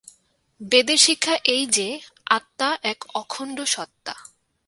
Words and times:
বেদের 0.61 0.97
শিক্ষা 0.97 1.35
এই 1.45 1.63
যে, 1.67 1.87
আত্মা 2.29 2.69
এক 2.83 2.99
অখণ্ড 3.13 3.57
সত্তা। 3.65 4.13